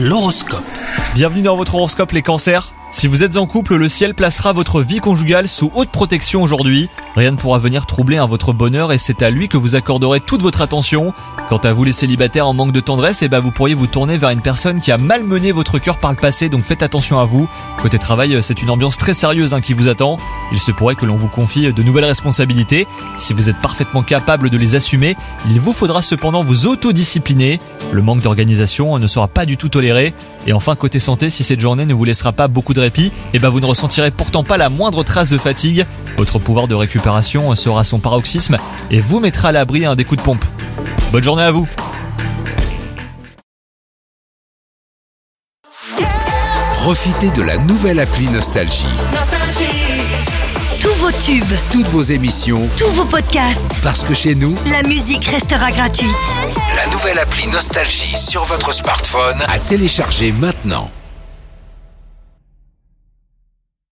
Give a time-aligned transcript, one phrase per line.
[0.00, 0.62] L'horoscope.
[1.14, 2.72] Bienvenue dans votre horoscope les cancers.
[2.90, 6.88] Si vous êtes en couple, le ciel placera votre vie conjugale sous haute protection aujourd'hui.
[7.16, 10.20] Rien ne pourra venir troubler un votre bonheur et c'est à lui que vous accorderez
[10.20, 11.12] toute votre attention.
[11.50, 14.16] Quant à vous les célibataires en manque de tendresse, eh ben vous pourriez vous tourner
[14.16, 17.26] vers une personne qui a malmené votre cœur par le passé, donc faites attention à
[17.26, 17.46] vous.
[17.76, 20.16] Côté travail, c'est une ambiance très sérieuse hein, qui vous attend.
[20.52, 22.86] Il se pourrait que l'on vous confie de nouvelles responsabilités.
[23.18, 25.14] Si vous êtes parfaitement capable de les assumer,
[25.46, 27.60] il vous faudra cependant vous autodiscipliner.
[27.92, 30.14] Le manque d'organisation ne sera pas du tout toléré.
[30.46, 33.38] Et enfin, côté santé, si cette journée ne vous laissera pas beaucoup de répit, eh
[33.38, 35.86] ben vous ne ressentirez pourtant pas la moindre trace de fatigue.
[36.16, 38.56] Votre pouvoir de récupération sera son paroxysme
[38.90, 40.44] et vous mettra à l'abri un des coups de pompe.
[41.12, 41.66] Bonne journée à vous
[46.74, 48.86] Profitez de la nouvelle appli Nostalgie.
[50.80, 55.24] Tous vos tubes, Toutes vos émissions, tous vos podcasts, parce que chez nous, la musique
[55.26, 56.08] restera gratuite.
[56.76, 60.90] la nouvelle appli Nostalgie sur votre smartphone à télécharger maintenant.